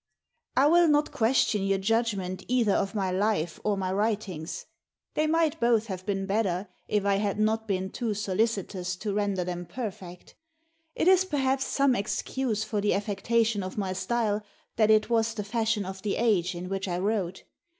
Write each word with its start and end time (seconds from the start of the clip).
Pliny 0.55 0.55
the 0.55 0.61
Younger. 0.71 0.77
I 0.79 0.81
will 0.81 0.87
not 0.91 1.11
question 1.11 1.63
your 1.63 1.77
judgment 1.77 2.43
either 2.47 2.71
of 2.71 2.95
my 2.95 3.11
life 3.11 3.59
or 3.63 3.77
my 3.77 3.93
writings; 3.93 4.65
they 5.13 5.27
might 5.27 5.59
both 5.59 5.85
have 5.85 6.07
been 6.07 6.25
better 6.25 6.67
if 6.87 7.05
I 7.05 7.17
had 7.17 7.39
not 7.39 7.67
been 7.67 7.91
too 7.91 8.15
solicitous 8.15 8.95
to 8.95 9.13
render 9.13 9.43
them 9.43 9.67
perfect. 9.67 10.33
It 10.95 11.07
is, 11.07 11.23
perhaps, 11.23 11.65
some 11.65 11.93
excuse 11.95 12.63
for 12.63 12.81
the 12.81 12.95
affectation 12.95 13.61
of 13.61 13.77
my 13.77 13.93
style 13.93 14.41
that 14.75 14.89
it 14.89 15.07
was 15.11 15.35
the 15.35 15.43
fashion 15.43 15.85
of 15.85 16.01
the 16.01 16.15
age 16.15 16.55
in 16.55 16.67
which 16.67 16.87
I 16.87 16.97
wrote. 16.97 17.43